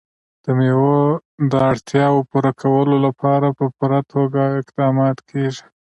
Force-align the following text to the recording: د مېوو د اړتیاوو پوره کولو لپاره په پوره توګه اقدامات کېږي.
د 0.43 0.45
مېوو 0.57 0.97
د 1.51 1.53
اړتیاوو 1.71 2.27
پوره 2.31 2.51
کولو 2.61 2.95
لپاره 3.05 3.47
په 3.57 3.65
پوره 3.77 3.99
توګه 4.13 4.41
اقدامات 4.61 5.17
کېږي. 5.29 5.65